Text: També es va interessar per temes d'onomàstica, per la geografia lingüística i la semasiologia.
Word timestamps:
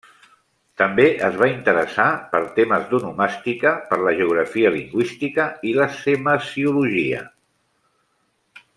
També 0.81 1.03
es 1.27 1.35
va 1.41 1.49
interessar 1.55 2.05
per 2.31 2.41
temes 2.55 2.87
d'onomàstica, 2.93 3.75
per 3.91 4.01
la 4.07 4.15
geografia 4.23 4.75
lingüística 4.79 5.49
i 5.73 5.77
la 5.83 5.91
semasiologia. 6.03 7.25